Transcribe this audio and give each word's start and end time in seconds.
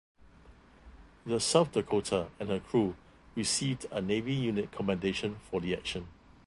The 1.27 1.39
"South 1.39 1.73
Dakota" 1.73 2.29
and 2.39 2.49
her 2.49 2.59
crew 2.59 2.95
received 3.35 3.85
a 3.91 4.01
Navy 4.01 4.33
Unit 4.33 4.71
Commendation 4.71 5.35
for 5.51 5.61
the 5.61 5.75
action. 5.75 6.07